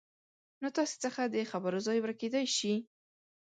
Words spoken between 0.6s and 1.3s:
نو تاسې څخه